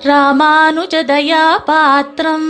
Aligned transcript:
ராமானுஜதயா 0.00 1.40
பாத்திரம் 1.66 2.46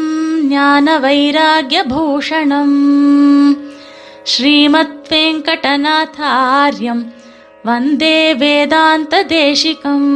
ஞான 0.48 0.86
வைராகியபூஷணம் 0.98 2.76
ஸ்ரீமத் 4.24 5.08
வெங்கடநாதாரியம் 5.10 7.02
வந்தே 7.64 8.18
வேதாந்த 8.42 9.22
தேசிகம் 9.32 10.06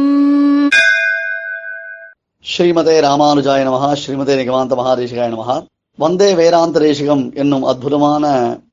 ஸ்ரீமதே 2.45 2.95
ராமானுஜாய 2.99 3.63
நமஹா 3.63 3.89
ஸ்ரீமதே 4.03 4.35
நிகமாந்த 4.35 4.75
மகாதேசிகாய 4.75 5.27
நமஹா 5.33 5.57
வந்தே 5.99 6.29
வேதாந்த 6.33 6.79
தேசிகம் 6.79 7.33
என்னும் 7.33 7.63
அற்புதமான 7.63 8.25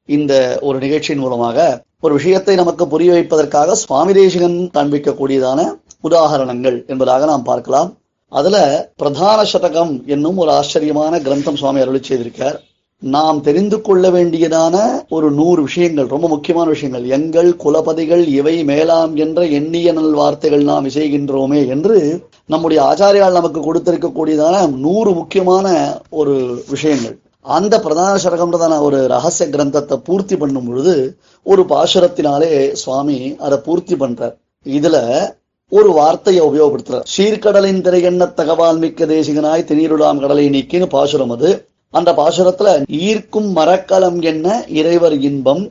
இந்த 0.08 0.32
ஒரு 0.60 0.78
நிகழ்ச்சியின் 0.78 1.20
மூலமாக 1.20 1.58
ஒரு 2.00 2.14
விஷயத்தை 2.14 2.56
நமக்கு 2.56 2.86
புரிய 2.88 3.10
வைப்பதற்காக 3.12 3.74
சுவாமி 3.74 4.12
தேசிகன் 4.12 4.56
காண்பிக்கக்கூடியதான 4.74 5.60
உதாகரணங்கள் 6.04 6.78
என்பதாக 6.86 7.26
நாம் 7.26 7.42
பார்க்கலாம். 7.42 7.90
அதுல 8.38 8.56
பிரதான 9.00 9.40
சதகம் 9.52 9.94
என்னும் 10.14 10.38
ஒரு 10.42 10.50
ஆச்சரியமான 10.58 11.18
கிரந்தம் 11.26 11.58
சுவாமி 11.60 11.82
அருளி 11.84 12.00
செய்திருக்கார். 12.08 12.58
நாம் 13.02 13.38
தெரிந்து 13.46 13.78
கொள்ள 13.86 14.04
வேண்டியதான 14.10 14.76
ஒரு 15.16 15.28
நூறு 15.38 15.60
விஷயங்கள் 15.68 16.12
ரொம்ப 16.12 16.26
முக்கியமான 16.34 16.66
விஷயங்கள். 16.74 17.06
எங்கள் 17.16 17.50
குலபதிகள் 17.64 18.22
இவை 18.38 18.54
மேலாம் 18.70 19.12
என்ற 19.24 19.40
எண்ணிய 19.58 19.92
நல் 19.92 20.14
வார்த்தைகள் 20.20 20.62
நாம் 20.70 20.86
இசைகின்றோமே 20.90 21.60
என்று 21.74 21.96
நம்முடைய 22.52 22.80
ஆச்சாரியால் 22.90 23.38
நமக்கு 23.38 23.60
கொடுத்திருக்கக்கூடியதான 23.60 24.56
நூறு 24.86 25.12
முக்கியமான 25.20 25.74
ஒரு 26.20 26.36
விஷயங்கள். 26.72 27.16
அந்த 27.58 27.74
பிரதான 27.84 28.14
சரகம்ன்றதான 28.24 28.74
ஒரு 28.86 28.98
ரகசிய 29.14 29.48
கிரந்தத்தை 29.54 29.96
பூர்த்தி 30.08 30.36
பண்ணும் 30.36 30.66
பொழுது 30.66 30.94
ஒரு 31.46 31.62
பாசுரத்தினாலே 31.72 32.52
சுவாமி 32.82 33.20
அதை 33.44 33.58
பூர்த்தி 33.68 33.94
பண்றார். 34.02 34.36
இதுல 34.66 34.96
ஒரு 35.72 35.90
வார்த்தையை 35.96 36.42
உபயோகப்படுத்துறார் 36.44 37.06
சீர்கடலின் 37.12 37.82
திரையெண்ண 37.84 38.24
தகவால் 38.34 38.80
மிக்க 38.80 39.06
தேசிகனாய் 39.06 39.68
திணீருடாம் 39.68 40.20
கடலை 40.20 40.46
நீக்கின்னு 40.50 40.88
பாசுரம் 40.92 41.32
அது 41.36 41.50
அந்த 41.94 42.10
பாசுரத்துல 42.18 42.68
ஈர்க்கும் 43.02 43.50
மரக்கலம் 43.52 44.18
என்ன 44.24 44.46
இறைவர் 44.76 45.16
இன்பம் 45.22 45.62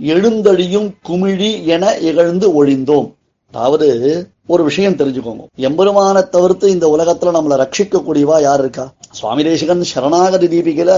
எழுந்தழியும் 0.00 0.88
குமிழி 1.02 1.50
என 1.66 1.84
இகழ்ந்து 2.02 2.48
ஒழிந்தோம் 2.54 3.08
அதாவது 3.54 3.88
ஒரு 4.48 4.62
விஷயம் 4.64 4.96
தெரிஞ்சுக்கோங்க 4.96 5.44
எம்பெருமான 5.66 6.22
தவிர்த்து 6.28 6.66
இந்த 6.70 6.86
உலகத்துல 6.88 7.32
நம்மளை 7.36 7.56
ரட்சிக்கக்கூடியவா 7.58 8.36
யார் 8.40 8.60
இருக்கா 8.60 8.84
சுவாமி 9.12 9.42
தேசிகன் 9.42 9.90
சரணாகதி 9.92 10.48
தீபிகையில 10.48 10.92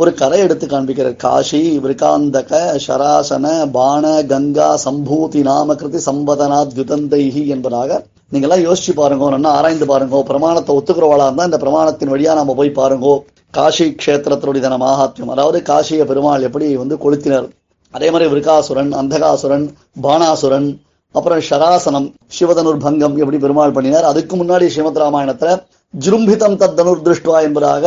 ஒரு 0.00 0.10
கரை 0.18 0.38
எடுத்து 0.44 0.66
காண்பிக்கிறார். 0.66 1.16
காஷி 1.22 1.60
விருகாந்தக 1.84 2.50
ஷராசன 2.84 3.46
பாண 3.76 4.04
கங்கா 4.32 4.68
சம்பூதி 4.84 5.40
நாமகிருதி 5.48 6.00
சம்பதனாத் 6.08 6.76
யுதந்தைஹி 6.78 7.42
என்பதாக 7.54 7.98
நீங்களாம் 8.32 8.62
யோசிச்சு 8.66 8.92
பாருங்க 8.98 9.30
நல்லா 9.34 9.52
ஆராய்ந்து 9.58 9.86
பாருங்க 9.90 10.20
பிரமாணத்தை 10.28 10.74
ஒத்துக்கிறவாளா 10.78 11.26
இருந்தா 11.28 11.46
இந்த 11.48 11.58
பிரமாணத்தின் 11.64 12.12
வழியா 12.14 12.34
நாம 12.38 12.54
போய் 12.58 12.70
பாருங்கோ. 12.80 13.14
காஷி 13.54 13.86
கஷேத்திரத்தினுடைய 14.02 14.62
தன 14.66 14.78
மகாத்மியம் 14.84 15.32
அதாவது 15.34 15.60
காஷிய 15.70 16.04
பெருமாள் 16.10 16.46
எப்படி 16.48 16.68
வந்து 16.82 16.98
கொளுத்தினர். 17.04 17.48
அதே 17.94 18.10
மாதிரி 18.12 18.28
விருகாசுரன் 18.32 18.92
அந்தகாசுரன் 19.00 19.66
பாணாசுரன் 20.06 20.68
அப்புறம் 21.14 21.42
ஷராசனம் 21.48 22.08
சிவதனுர் 22.38 22.80
பங்கம் 22.86 23.18
எப்படி 23.22 23.40
பெருமாள் 23.46 23.76
பண்ணினார். 23.78 24.08
அதுக்கு 24.12 24.36
முன்னாடி 24.36 24.66
ஸ்ரீமத் 24.74 25.02
ராமாயணத்துல 25.04 25.50
ஜிரும்பிதம் 25.94 26.58
தத் 26.62 26.78
தனுர் 26.78 27.04
திருஷ்டுவா 27.06 27.38
என்பதாக 27.48 27.84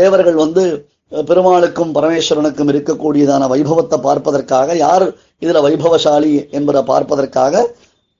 தேவர்கள் 0.00 0.42
வந்து 0.44 0.64
பெருமாளுக்கும் 1.28 1.92
பரமேஸ்வரனுக்கும் 1.96 2.70
இருக்கக்கூடியதான 2.72 3.48
வைபவத்தை 3.52 3.98
பார்ப்பதற்காக 4.06 4.76
யார் 4.76 5.06
இதுல 5.42 5.60
வைபவசாலி 5.66 6.32
என்பதை 6.50 6.82
பார்ப்பதற்காக 6.82 7.62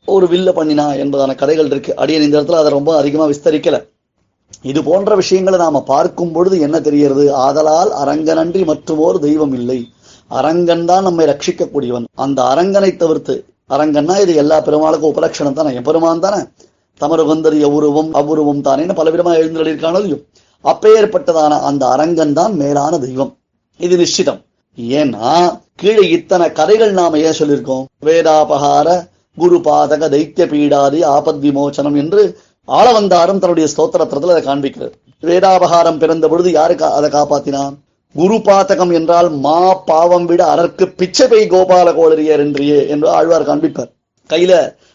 ஒரு 0.08 0.26
வில்ல 0.26 0.48
பண்ணினா 0.56 0.86
என்பதான 1.02 1.34
கதைகள் 1.34 1.70
இருக்கு. 1.72 1.92
அடியன் 2.02 2.24
இந்த 2.26 2.36
இடத்துல 2.38 2.60
அதை 2.62 2.70
ரொம்ப 2.72 2.90
அதிகமா 2.96 3.26
விஸ்தரிக்கல. 3.26 3.76
இது 4.62 4.80
போன்ற 4.82 5.14
விஷயங்களை 5.14 5.58
நாம 5.58 5.80
பார்க்கும் 5.92 6.32
பொழுது 6.32 6.56
என்ன 6.60 6.76
தெரிகிறது? 6.80 7.24
ஆதலால் 7.46 7.90
அரங்கனன்றி 8.02 8.62
மற்றுமோர் 8.70 9.18
தெய்வம் 9.18 9.54
இல்லை. 9.60 9.78
அரங்கன் 10.30 10.84
தான் 10.84 11.06
நம்மை 11.08 11.24
ரட்சிக்கக்கூடியவன். 11.33 12.06
அந்த 12.14 12.42
அரங்கனை 12.42 12.96
தவிர்த்து 12.96 13.34
அரங்கன்னா 13.70 14.20
இது 14.22 14.34
எல்லா 14.34 14.56
பெருமாளுக்கும் 14.66 15.12
உபலட்சணம் 15.12 15.58
தானே? 15.58 15.70
எம்பெருமான் 15.74 16.24
தானே? 16.27 16.40
தமருகந்தரி 17.00 17.28
வந்தது 17.30 17.56
எவ்வுருவம் 17.66 18.64
தானேன்னு 18.66 18.94
பல 18.98 19.10
விதமா 19.10 19.33
எழுந்திருக்கானோ 19.40 20.00
அப்பேற்பட்டதான 20.64 21.52
அந்த 21.69 21.83
அரங்கன் 21.95 22.36
தான் 22.39 22.55
மேலான 22.63 22.98
தெய்வம். 23.05 23.33
இது 23.80 23.95
நிச்சிதம். 24.02 24.41
ஏன்னா 25.01 25.29
கீழே 25.80 26.05
இத்தனை 26.17 26.47
கதைகள் 26.58 26.92
நாம 27.01 27.19
ஏன் 27.27 27.39
சொல்லியிருக்கோம்? 27.39 27.85
வேதாபகார 28.07 28.89
குரு 29.39 29.58
பாதக 29.67 30.08
தைத்திய 30.14 30.45
பீடாதி 30.51 31.01
ஆபத் 31.14 31.41
விமோச்சனம் 31.45 31.97
என்று 32.02 32.23
ஆளவந்தாரம் 32.69 33.41
தன்னுடைய 33.42 33.67
ஸ்தோத்திரத்தில் 33.73 34.35
அதை 34.35 34.42
காண்பிக்கிறார் 34.45 34.95
வேதாபகாரம் 35.23 35.98
பிறந்த 36.02 36.29
பொழுது 36.29 36.51
யாரு 36.58 36.75
அதை 36.98 37.08
காப்பாத்தினான்? 37.11 37.75
குரு 38.14 38.36
பாத்தகம் 38.48 38.92
என்றால் 38.98 39.29
மா 39.45 39.58
பாவம் 39.89 40.27
விட 40.31 40.42
அரற்கு 40.55 40.85
பிச்சை 40.98 41.42
கோபால 41.52 41.89
கோளரியர் 41.98 42.42
என்றியே 42.45 42.81
என்று 42.95 43.08
ஆழ்வார் 43.17 43.48
காண்பிப்பார். 43.48 43.91
கையில 44.31 44.52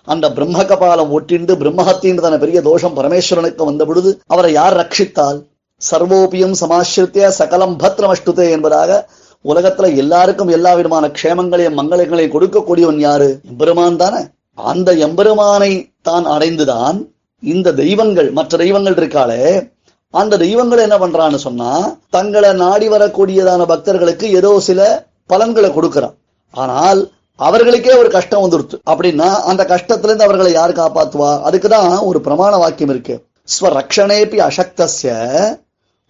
அந்த 0.08 0.26
பிரம்ம 0.38 0.64
கபாலம் 0.70 1.12
ஒட்டிண்டு 1.16 1.54
பிரம்மஹத்தின்றதான 1.62 2.38
பெரிய 2.44 2.60
தோஷம் 2.70 2.96
பரமேஸ்வரனுக்கு 3.00 3.70
வந்த 3.70 3.86
பொழுது 3.90 4.12
அவரை 4.34 4.52
யார் 4.54 4.78
ரட்சித்தால்? 4.80 5.40
சர்வோபியம் 5.82 6.56
சமாசிரித்திய 6.62 7.28
சகலம் 7.28 7.76
பத்ரமஷ்டுதே 7.80 8.50
என்பதாக 8.50 9.10
உலகத்துல 9.46 9.96
எல்லாருக்கும் 9.96 10.48
எல்லா 10.48 10.74
விதமான 10.74 11.08
க்ஷேமங்களையும் 11.08 11.78
மங்களங்களையும் 11.80 12.34
கொடுக்கக்கூடியவன் 12.34 13.00
யாரு? 13.00 13.40
எம்பெருமான் 13.50 13.96
தானே. 13.96 14.22
அந்த 14.58 14.92
எம்பெருமானை 14.94 15.92
தான் 16.02 16.26
அடைந்துதான் 16.26 16.98
இந்த 17.44 17.72
தெய்வங்கள் 17.72 18.32
மற்ற 18.32 18.58
தெய்வங்கள் 18.58 18.94
இருக்காளே 18.94 19.70
அந்த 20.14 20.38
தெய்வங்கள் 20.38 20.80
என்ன 20.80 20.98
பண்றான்னு 20.98 21.36
சொன்னா 21.36 21.72
தங்களை 22.10 22.54
நாடி 22.54 22.90
வரக்கூடியதான 22.90 23.66
பக்தர்களுக்கு 23.66 24.32
ஏதோ 24.32 24.60
சில 24.60 25.08
பலன்களை 25.26 25.70
கொடுக்கறான். 25.70 26.16
ஆனால் 26.54 27.02
அவர்களுக்கே 27.36 27.94
ஒரு 27.94 28.10
கஷ்டம் 28.10 28.44
வந்துருச்சு. 28.46 28.78
அப்படின்னா 28.92 29.30
அந்த 29.52 29.64
கஷ்டத்துல 29.64 30.04
இருந்து 30.04 30.24
அவர்களை 30.24 30.52
யார் 30.52 30.72
காப்பாத்துவா? 30.72 31.32
அதுக்குதான் 31.48 32.04
ஒரு 32.04 32.20
பிரமாண 32.20 32.58
வாக்கியம் 32.58 32.90
இருக்கு. 32.90 33.16
ஸ்வரக்ஷணேபி 33.60 34.38
அசக்தஸ்ய 34.48 35.12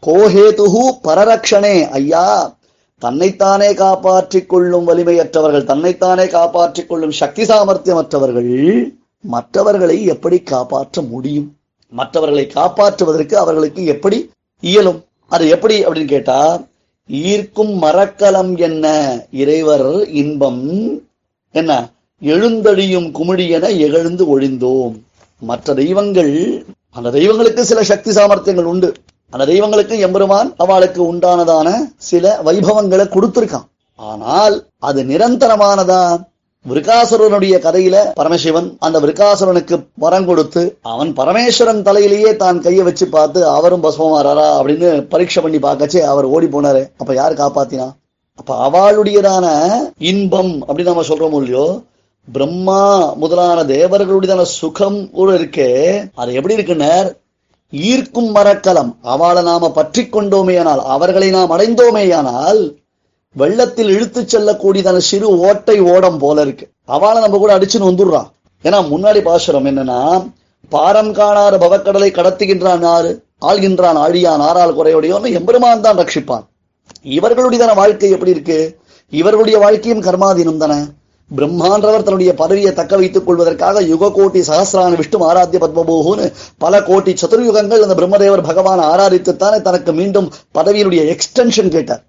கோஹேதுஹு 0.07 0.83
பரரக்ஷணே 1.03 1.89
ஐயா. 1.89 2.57
தன்னைத்தானே 2.97 3.73
காப்பாற்றிக் 3.73 4.49
கொள்ளும் 4.49 4.87
வலிமையற்றவர்கள் 4.87 5.63
தன்னைத்தானே 5.63 6.27
காப்பாற்றிக் 6.27 6.89
கொள்ளும் 6.89 7.11
சக்தி 7.11 7.43
சாமர்த்தியமற்றவர்கள் 7.43 8.89
மற்றவர்களை 9.21 10.05
எப்படி 10.05 10.39
காப்பாற்ற 10.39 11.01
முடியும்? 11.01 11.55
மற்றவர்களை 11.89 12.51
காப்பாற்றுவதற்கு 12.53 13.33
அவர்களுக்கு 13.33 13.85
எப்படி 13.85 14.29
இயலும்? 14.61 15.03
அது 15.27 15.47
எப்படி 15.47 15.85
அப்படின்னு 15.85 16.05
கேட்டா 16.05 16.61
ஈர்க்கும் 17.07 17.73
மரக்கலம் 17.77 18.55
என்ன? 18.55 18.85
இறைவர் 19.31 20.07
இன்பம் 20.07 20.65
என்ன? 21.51 21.89
எழுந்தழியும் 22.21 23.11
குமிழி 23.11 23.49
என 23.49 23.69
எழுந்து 23.69 24.39
ஒழிந்தோம். 24.39 24.95
மற்ற 25.39 25.73
தெய்வங்கள் 25.73 26.65
அந்த 26.91 27.09
தெய்வங்களுக்கு 27.09 27.65
சில 27.65 27.83
சக்தி 27.83 28.11
சாமர்த்தியங்கள் 28.11 28.71
உண்டு. 28.73 28.95
அந்த 29.33 29.43
தெய்வங்களுக்கு 29.51 29.95
எம்பெருமான் 30.05 30.49
அவளுக்கு 30.63 31.01
உண்டானதான 31.11 31.67
சில 32.09 32.25
வைபவங்களை 32.47 33.05
கொடுத்திருக்கான். 33.15 33.67
ஆனால் 33.99 34.55
அது 34.87 34.99
நிரந்தரமானதா 35.11 36.01
விருகாசுரனுடைய 36.65 37.55
கதையில 37.65 37.97
பரமசிவன் 38.19 38.67
அந்த 38.85 38.97
விருகாசுரனுக்கு 39.03 39.75
வரம் 40.03 40.27
கொடுத்து 40.29 40.61
அவன் 40.93 41.11
பரமேஸ்வரன் 41.19 41.85
தலையிலேயே 41.87 42.31
தான் 42.41 42.59
கையை 42.65 42.83
வச்சு 42.87 43.05
பார்த்து 43.15 43.39
அவரும் 43.57 43.83
பஸ்வமாறாரா 43.85 44.47
அப்படின்னு 44.59 44.89
பரீட்சை 45.13 45.41
பண்ணி 45.43 45.59
பார்க்கச்சே 45.67 46.01
அவர் 46.13 46.31
ஓடி 46.35 46.49
போனாரு. 46.55 46.81
அப்ப 47.01 47.13
யார் 47.19 47.39
காப்பாத்தினா? 47.41 47.87
அப்ப 48.39 48.51
அவளுடையதான 48.65 49.45
இன்பம் 50.11 50.53
அப்படின்னு 50.65 50.91
நம்ம 50.91 51.07
சொல்றோம் 51.11 51.37
இல்லையோ 51.39 51.67
பிரம்மா 52.27 52.81
முதலான 53.21 53.59
தேவர்களுடையதான 53.71 54.43
சுகம் 54.57 54.99
கூட 55.17 55.29
இருக்கே 55.39 55.69
அது 56.21 56.35
எப்படி 56.39 56.57
இருக்குன்னு 56.57 56.91
ஈர்க்கும் 57.73 58.29
மரக்கலம் 58.31 58.91
அவளை 59.13 59.41
நாம 59.43 59.69
பற்றி 59.71 60.01
கொண்டோமேயானால் 60.03 60.81
அவர்களை 60.95 61.29
நாம் 61.29 61.51
அடைந்தோமேயானால் 61.55 62.61
வெள்ளத்தில் 63.35 63.91
இழுத்து 63.95 64.21
செல்லக்கூடியதான 64.21 64.97
சிறு 65.09 65.27
ஓட்டை 65.47 65.75
ஓடம் 65.93 66.17
போல 66.17 66.41
இருக்கு. 66.41 66.65
அவளை 66.85 67.19
நம்ம 67.21 67.37
கூட 67.37 67.51
அடிச்சுன்னு 67.57 67.89
வந்துடுறான் 67.89 68.29
ஏன்னா 68.63 68.79
முன்னாடி 68.93 69.19
பாசுரம் 69.21 69.65
என்னன்னா 69.65 69.99
பாரம் 70.69 71.11
காணாறு 71.13 71.57
பவக்கடலை 71.57 72.09
கடத்துகின்றான் 72.15 72.81
யாரு? 72.81 73.11
ஆள்கின்றான் 73.41 73.99
ஆழியான் 74.05 74.43
ஆறால் 74.47 74.75
குறையுடையோன்னு 74.77 75.35
எம்பெருமான் 75.37 75.85
தான் 75.85 75.97
ரட்சிப்பான். 75.97 76.45
இவர்களுடையதான 77.17 77.75
வாழ்க்கை 77.75 78.09
எப்படி 78.15 78.31
இருக்கு? 78.31 78.79
இவர்களுடைய 79.09 79.57
வாழ்க்கையும் 79.59 80.03
கர்மாதீனம் 80.03 80.61
தானே? 80.63 80.79
பிரம்மான்றவர் 81.37 82.03
தன்னுடைய 82.03 82.33
பதவியை 82.33 82.73
தக்க 82.73 82.95
வைத்துக் 82.95 83.25
கொள்வதற்காக 83.25 83.81
யுக 83.81 84.07
கோட்டி 84.07 84.41
சகசிரான 84.47 84.95
விஷ்ணு 84.95 85.33
ஆராத்திய 85.33 85.59
பத்மபோகுன்னு 85.61 86.33
பல 86.57 86.79
கோட்டி 86.79 87.15
சதுர்யுகங்கள் 87.21 87.79
அந்த 87.79 87.95
பிரம்மதேவர் 87.95 88.43
பகவான் 88.43 88.79
ஆராதித்துத்தானே 88.79 89.61
தனக்கு 89.61 89.93
மீண்டும் 89.93 90.31
பதவியினுடைய 90.53 91.15
எக்ஸ்டென்ஷன் 91.15 91.69
கேட்டார். 91.69 92.03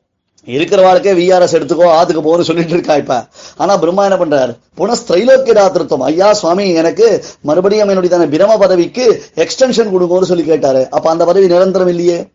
இருக்கிற 0.44 0.82
வாழ்க்கை 0.82 1.12
விஆர்எஸ் 1.12 1.56
எடுத்துக்கோ 1.56 1.86
ஆத்துக்கு 1.98 2.22
போன்னு 2.22 2.40
சொல்லிட்டு 2.40 2.72
இருக்கா 2.72 2.94
இப்ப. 2.94 3.24
ஆனா 3.56 3.76
பிரம்மா 3.76 4.06
என்ன 4.06 4.24
பண்றாரு? 4.24 4.56
புனஸ்திரைலோக்கியதாத்திருத்தம் 4.76 5.98
ஐயா 5.98 6.32
சுவாமி 6.32 6.70
எனக்கு 6.72 7.24
மறுபடியும் 7.40 7.88
என்னுடைய 7.88 8.26
பிரம 8.26 8.58
பதவிக்கு 8.58 9.22
எக்ஸ்டென்ஷன் 9.36 9.92
கொடுங்கன்னு 9.94 10.22
சொல்லி 10.22 10.44
கேட்டாரு. 10.44 10.86
அப்ப 10.90 11.10
அந்த 11.10 11.24
பதவி 11.24 11.46
நிரந்தரம் 11.46 11.88
இல்லையே? 11.88 12.26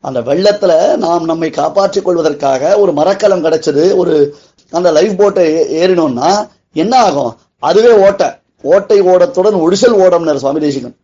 அந்த 0.00 0.20
வெள்ளத்துல 0.20 0.96
நாம் 0.96 1.24
நம்மை 1.24 1.50
காப்பாற்றிக் 1.50 2.04
கொள்வதற்காக 2.04 2.78
ஒரு 2.78 2.92
மரக்கலம் 2.92 3.44
கிடைச்சது 3.44 3.96
ஒரு 3.96 4.36
அந்த 4.70 4.90
லைஃப் 4.90 5.18
போட்டை 5.18 5.54
ஏறினோம்னா 5.54 6.48
என்ன 6.72 6.98
ஆகும் 6.98 7.36
அதுவே 7.58 7.92
ஓட்டை. 7.92 8.26
ஓட்டை 8.62 9.02
ஓடத்துடன் 9.02 9.60
ஒடிசல் 9.66 9.96
ஓடம்னர் 9.96 10.36
சுவாமி 10.36 10.60
தேசிகன். 10.60 10.96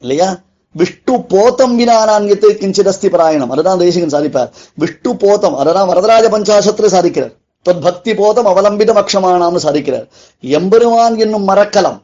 இல்லையா? 0.00 0.38
விஷ்ணு 0.72 1.22
போத்தம் 1.22 1.76
வினா 1.76 1.96
நான்யத்து 2.10 2.48
கிஞ்சிதஸ்தி 2.62 3.10
பராயணம். 3.10 3.50
அதுதான் 3.50 3.78
தேசிகன் 3.78 4.08
சாதிப்பார். 4.08 4.50
விஷ்ணு 4.74 5.16
போத்தம் 5.16 5.56
அதுதான் 5.56 5.88
வரதராஜ 5.88 6.28
பஞ்சாசத்துல 6.28 6.88
சாதிக்கிறார். 6.88 7.34
தொத் 7.64 7.80
பக்தி 7.80 8.14
போதம் 8.14 8.46
அவலம்பிதம் 8.46 9.04
அக்ஷமானாம்னு 9.04 9.58
சாதிக்கிறார். 9.62 10.08
எம்பெருமான் 10.40 11.18
என்னும் 11.18 11.44
மரக்கலம். 11.44 12.02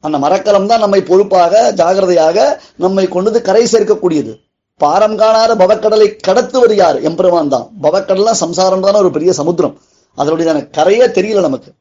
அந்த 0.00 0.18
மரக்கலம் 0.18 0.66
தான் 0.66 0.78
நம்மை 0.78 1.02
பொறுப்பாக 1.02 1.72
ஜாகிரதையாக 1.76 2.58
நம்மை 2.76 3.08
கொண்டு 3.08 3.42
கரை 3.42 3.66
சேர்க்கக்கூடியது. 3.72 4.40
பாரம் 4.76 5.16
காணாத 5.16 5.54
பவக்கடலை 5.54 6.16
கடத்துவது 6.28 6.74
யார்? 6.74 7.00
எம்பெருமான் 7.00 7.48
தான். 7.48 7.68
பவக்கடல்லாம் 7.82 8.40
சம்சாரம் 8.44 8.80
தானே 8.80 8.98
ஒரு 8.98 9.10
பெரிய 9.10 9.32
சமுத்திரம். 9.32 9.78
அதனுடைய 10.14 10.52
கரையே 10.52 11.06
தெரியல 11.06 11.40
நமக்கு. 11.40 11.72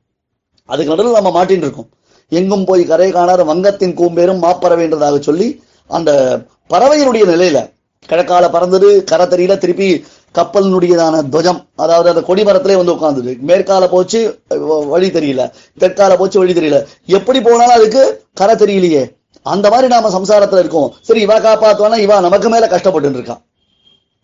அதுக்கு 0.66 0.96
நடுவில் 0.96 1.22
நம்ம 1.22 1.46
மாட்டின்னு 1.46 1.58
இருக்கோம் 1.58 1.90
எங்கும் 2.30 2.66
போய் 2.66 2.86
கரை 2.86 3.12
காணாத 3.12 3.44
வங்கத்தின் 3.44 3.96
கூம்பேரும் 3.96 4.44
மாப்பறவைன்றதாக 4.44 5.20
சொல்லி 5.20 5.64
அந்த 5.88 6.40
பறவையினுடைய 6.70 7.24
நிலையில 7.26 7.74
கிழக்கால 8.10 8.52
பறந்தது 8.52 9.04
கரை 9.04 9.26
தெரியல 9.26 9.58
திருப்பி 9.58 10.06
கப்பலினுடையதான 10.36 11.22
துவஜம் 11.22 11.68
அதாவது 11.76 12.10
அந்த 12.10 12.22
கொடிமரத்திலே 12.22 12.86
வந்து 12.86 12.94
உட்காந்துது 12.94 13.40
மேற்கால 13.40 13.88
போச்சு 13.88 14.40
வ- 14.50 14.88
வழி 14.88 15.10
தெரியல. 15.10 15.52
தெற்கால 15.80 16.18
போச்சு 16.18 16.40
வழி 16.40 16.54
தெரியல. 16.54 16.86
எப்படி 17.06 17.42
போனாலும் 17.42 17.74
அதுக்கு 17.74 18.24
கரை 18.34 18.56
தெரியலையே. 18.56 19.16
அந்த 19.42 19.70
மாதிரி 19.70 19.88
நாம 19.88 20.20
சம்சாரத்துல 20.20 20.60
இருக்கோம். 20.60 20.94
சரி 21.02 21.22
இவ 21.22 21.40
காப்பாத்துவானா? 21.40 22.02
இவா 22.02 22.20
நமக்கு 22.22 22.50
மேல 22.50 22.68
கஷ்டப்பட்டு 22.68 23.10
இருக்கான். 23.10 23.42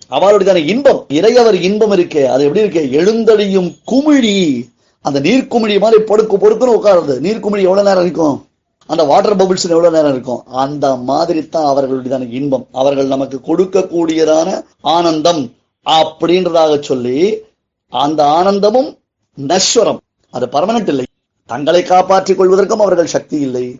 அவளுடையதான 0.09 0.55
இன்பம் 0.55 1.05
இறையவர் 1.09 1.53
இன்பம் 1.53 1.91
இருக்கே. 1.91 2.25
அது 2.25 2.43
எப்படி 2.43 2.63
இருக்கு? 2.65 2.81
எழுந்தடியும் 3.01 3.69
குமிழி. 3.91 4.67
அந்த 5.01 5.19
நீர்க்குமிழி 5.19 5.79
மாதிரி 5.79 6.03
பொடுக்கு 6.03 6.35
பொடுக்குன்னு 6.37 6.75
உட்காருது. 6.77 7.15
நீர்க்குமிழி 7.25 7.61
எவ்வளவு 7.61 7.83
நேரம் 7.83 8.03
இருக்கும்? 8.03 8.45
அந்த 8.87 9.03
வாட்டர் 9.03 9.35
பபிள்ஸ் 9.35 9.69
எவ்வளவு 9.69 9.91
நேரம் 9.91 10.11
இருக்கும்? 10.11 10.43
அந்த 10.45 10.95
மாதிரி 10.95 11.47
தான் 11.47 11.75
அவர்களுடையதான 11.75 12.31
இன்பம். 12.31 12.67
அவர்கள் 12.71 13.07
நமக்கு 13.07 13.39
கொடுக்கக்கூடியதான 13.47 14.63
ஆனந்தம் 14.81 15.51
அப்படின்றதாக 15.89 16.81
சொல்லி 16.81 17.41
அந்த 17.89 18.25
ஆனந்தமும் 18.25 18.97
நஸ்வரம். 19.33 19.99
அது 20.31 20.45
பர்மனன்ட் 20.45 20.87
இல்லை. 20.87 21.05
தங்களை 21.45 21.83
காப்பாற்றிக் 21.83 22.41
கொள்வதற்கும் 22.41 22.83
அவர்கள் 22.85 23.05
சக்தி 23.05 23.39
இல்லை. 23.39 23.79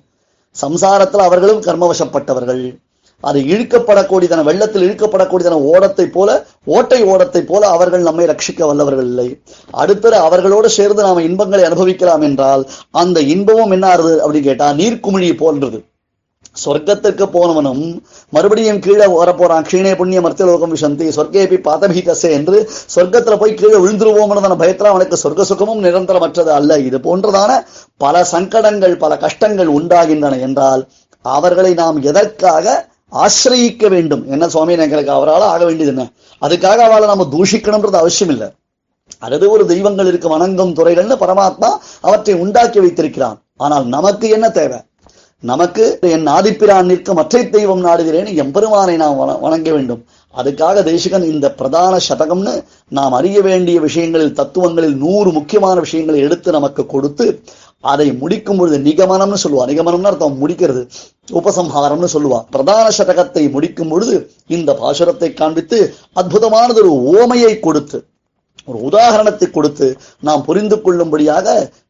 சம்சாரத்தில் 0.62 1.26
அவர்களும் 1.28 1.62
கர்மவசப்பட்டவர்கள். 1.62 2.78
அது 3.24 3.40
இழுக்கப்படக்கூடியதான 3.54 4.44
வெள்ளத்தில் 4.50 4.86
இழுக்கப்படக்கூடியதான 4.88 5.60
ஓடத்தை 5.72 6.06
போல 6.16 6.30
ஓட்டை 6.76 7.00
ஓடத்தை 7.12 7.42
போல 7.52 7.70
அவர்கள் 7.76 8.08
நம்மை 8.08 8.26
ரட்சிக்க 8.32 8.62
வல்லவர்கள் 8.70 9.10
இல்லை. 9.12 9.28
அடுத்தது 9.82 10.18
அவர்களோடு 10.28 10.70
சேர்ந்து 10.78 11.02
நாம 11.08 11.24
இன்பங்களை 11.30 11.64
அனுபவிக்கலாம் 11.70 12.24
என்றால் 12.30 12.64
அந்த 13.04 13.20
இன்பமும் 13.34 13.74
என்ன 13.76 13.88
ஆறுது 13.94 14.16
அப்படின்னு 14.24 14.50
கேட்டா 14.50 14.70
நீர்க்குமிழி 14.82 15.30
போன்றது. 15.44 15.80
சொர்க்கத்திற்கு 16.64 17.26
போனவனும் 17.34 17.82
மறுபடியும் 18.34 18.82
கீழே 18.84 19.08
வரப்போறான். 19.14 19.66
கீழே 19.72 19.92
புண்ணிய 20.00 20.20
மர்த்தியலோகம் 20.26 20.74
விசந்தி 20.76 21.06
சொர்க்கேபி 21.18 21.58
பாதபீதசே 21.68 22.30
என்று 22.38 22.58
சொர்க்கத்துல 22.96 23.38
போய் 23.42 23.60
கீழே 23.62 23.78
விழுந்துருவோம்னு 23.84 24.60
பயத்தில் 24.62 24.92
அவனுக்கு 24.92 25.18
சொர்க்க 25.24 25.50
சுகமும் 25.52 25.84
நிரந்தரமற்றது 25.86 26.52
அல்ல. 26.60 26.78
இது 26.90 27.00
போன்றதான 27.08 27.52
பல 28.04 28.24
சங்கடங்கள் 28.34 28.96
பல 29.04 29.18
கஷ்டங்கள் 29.26 29.72
உண்டாகின்றன 29.78 30.40
என்றால் 30.48 30.84
அவர்களை 31.26 31.74
நாம் 31.82 32.00
எதற்காக 32.10 32.76
ஆசிரயிக்க 33.16 33.88
வேண்டும். 33.88 34.32
என்ன 34.32 34.50
சுவாமி 34.50 34.74
எங்களுக்கு 34.74 35.12
அவரால் 35.12 35.42
ஆக 35.42 35.66
வேண்டியது 35.66 35.96
என்ன? 35.96 36.12
அதுக்காக 36.42 36.78
அவளை 36.78 37.08
நம்ம 37.08 37.28
தூஷிக்கணும்ன்றது 37.32 37.96
அவசியம் 37.96 38.34
இல்லை. 38.34 38.50
அல்லது 39.20 39.50
ஒரு 39.50 39.66
தெய்வங்கள் 39.66 40.06
இருக்கு 40.06 40.30
வணங்கும் 40.30 40.74
துறைகள்னு 40.74 41.16
பரமாத்மா 41.20 41.78
அவற்றை 42.02 42.36
உண்டாக்கி 42.36 42.80
வைத்திருக்கிறான். 42.80 43.42
ஆனால் 43.58 43.88
நமக்கு 43.88 44.30
என்ன 44.30 44.50
தேவை? 44.50 44.78
நமக்கு 45.40 45.98
என் 46.02 46.28
ஆதிப்பிரான் 46.28 46.84
நிற்க 46.84 47.14
மற்ற 47.14 47.44
தெய்வம் 47.44 47.86
நாடுகிறேன். 47.86 48.36
எம்பெருமானை 48.36 48.96
நாம் 48.96 49.16
வண- 49.16 49.38
வணங்க 49.38 49.72
வேண்டும். 49.72 50.04
அதுக்காக 50.38 50.84
தேசிகன் 50.84 51.24
இந்த 51.24 51.52
பிரதான 51.52 51.98
சதகம்னு 52.10 52.64
நாம் 52.90 53.14
அறிய 53.14 53.42
வேண்டிய 53.42 53.80
விஷயங்களில் 53.80 54.34
தத்துவங்களில் 54.34 54.98
நூறு 54.98 55.32
முக்கியமான 55.32 55.80
விஷயங்களை 55.80 56.22
எடுத்து 56.22 56.52
நமக்கு 56.52 56.86
கொடுத்து 56.86 57.42
அதை 57.92 58.08
முடிக்கும் 58.22 58.60
பொழுது 58.60 58.78
நிகமனம்னு 58.88 59.40
சொல்லுவா. 59.44 59.64
நிகமனம்னு 59.72 60.10
அர்த்தம் 60.12 60.40
முடிக்கிறது. 60.42 60.82
உபசம்ஹாரம்னு 61.40 62.10
சொல்லுவா. 62.16 62.40
பிரதான 62.54 62.88
சதகத்தை 62.98 63.44
முடிக்கும் 63.56 63.92
பொழுது 63.94 64.16
இந்த 64.58 64.72
பாசுரத்தை 64.82 65.30
காண்பித்து 65.34 65.80
அற்புதமானது 66.22 66.82
ஒரு 66.84 66.94
ஓமையை 67.16 67.54
கொடுத்து 67.60 68.00
ஒரு 68.68 68.78
உதாரணத்தை 68.90 69.48
கொடுத்து 69.50 69.88
நாம் 70.28 70.46
புரிந்து 70.48 70.78
கொள்ளும்படியாக 70.82 71.48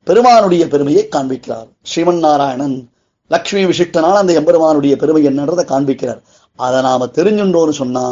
பெருமானுடைய 0.07 0.63
பெருமையை 0.73 1.03
காண்பிக்கிறார். 1.15 1.67
ஸ்ரீமன் 1.89 2.21
நாராயணன் 2.25 2.75
லக்ஷ்மி 3.31 3.61
விசிஷ்டனால் 3.65 4.21
அந்த 4.21 4.33
எம்பெருமானுடைய 4.39 4.95
பெருமை 5.01 5.21
என்னன்றதை 5.29 5.63
காண்பிக்கிறார். 5.73 6.19
அதை 6.59 6.79
நாம 6.87 7.07
தெரிஞ்சுண்டோன்னு 7.17 7.75
சொன்னா 7.81 8.03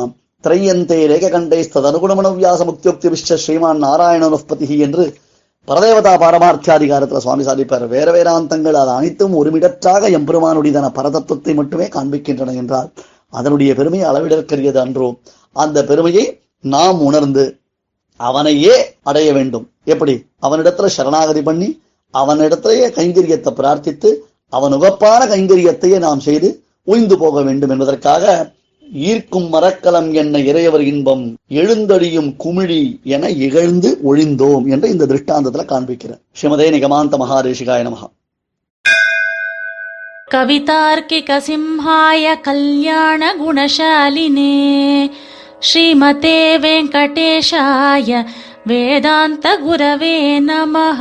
திரையந்தே 0.44 0.97
ரேககண்டே 1.12 1.59
ததனுகுணமன 1.74 2.31
வியாச 2.38 2.62
முக்தியுக்தி 2.69 3.09
விஷ்ட 3.13 3.38
ஸ்ரீமான் 3.44 3.83
நாராயணனுஸ்பதி 3.83 4.68
என்று 4.86 5.03
பரதேவதா 5.68 6.13
பாரமார்த்தியாதிகாரத்துல 6.24 7.18
சுவாமி 7.18 7.44
சாதிப்பார். 7.44 7.88
வேற 7.88 8.07
வேறாந்தங்கள் 8.15 8.77
அது 8.81 8.89
அனைத்தும் 8.89 9.36
ஒருமிடற்றாக 9.39 10.10
எம்பெருமானுடையதான 10.10 10.88
பரதத்துவத்தை 10.98 11.54
மட்டுமே 11.54 11.86
காண்பிக்கின்றன 11.86 12.56
என்றால் 12.56 12.89
அதனுடைய 13.30 13.75
பெருமை 13.75 14.01
அளவிடற்கரியது 14.04 14.77
அன்றோ? 14.77 15.07
அந்த 15.56 15.83
பெருமையை 15.83 16.25
நாம் 16.63 17.00
உணர்ந்து 17.01 17.45
அவனையே 18.19 18.75
அடைய 19.04 19.33
வேண்டும். 19.33 19.65
எப்படி? 19.83 20.15
அவனிடத்துல 20.42 20.86
சரணாகதி 20.86 21.42
பண்ணி 21.42 21.69
அவனிடத்திலேயே 22.13 22.88
கைங்கரியத்தை 22.98 23.51
பிரார்த்தித்து 23.60 24.10
அவன் 24.54 24.74
உகப்பான 24.74 25.21
கைங்கரியத்தையே 25.25 25.98
நாம் 25.98 26.19
செய்து 26.19 26.50
உய்ந்து 26.88 27.15
போக 27.18 27.42
வேண்டும் 27.42 27.69
என்பதற்காக 27.69 28.54
ஈர்க்கும் 29.02 29.48
மரக்கலம் 29.48 30.10
என்ன 30.14 30.38
இறையவர் 30.48 30.84
இன்பம் 30.90 31.25
எழுந்தடியும் 31.54 32.30
குமிழி 32.44 32.82
என 33.14 33.30
இகழ்ந்து 33.46 33.90
ஒழிந்தோம் 34.04 34.66
என்று 34.69 34.88
இந்த 34.88 35.08
திருஷ்டாந்தத்துல 35.10 35.64
காண்பிக்கிறார் 35.72 36.22
ஸ்ரீமதே 36.38 36.69
நிகமாந்த 36.76 37.19
மகாதேசிகாய 37.25 37.82
நமகா 37.88 38.08
कवितार्किकसिंहाय 40.28 42.25
कल्याणगुणशालिने 42.46 43.76
श्रीमते 45.62 46.35
वेङ्कटेशाय 46.64 48.11
वेदान्तगुरवे 48.68 50.16
नमः 50.40 51.00